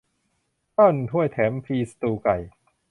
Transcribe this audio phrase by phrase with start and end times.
[0.75, 2.37] ข้าวหนึ่งถ้วยแถมฟรีสตูว์ไก่